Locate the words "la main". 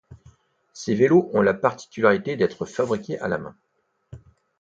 3.27-3.55